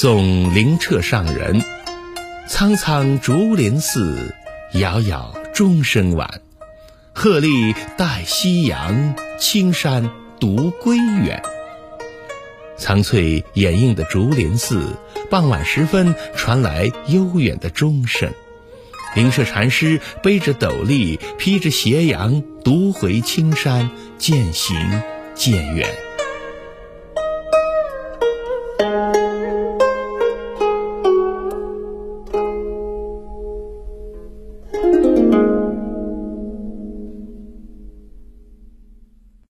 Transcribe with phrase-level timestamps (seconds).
[0.00, 1.60] 送灵澈上人。
[2.48, 4.32] 苍苍竹林寺，
[4.72, 6.40] 杳杳钟声晚。
[7.12, 10.08] 鹤唳带夕阳，青山
[10.38, 11.42] 独归远。
[12.76, 14.96] 苍翠掩映的竹林寺，
[15.30, 18.32] 傍晚时分传来悠远的钟声。
[19.16, 24.76] 灵澈禅师背着斗笠，披着斜阳，独回青山，渐行
[25.34, 26.07] 渐远。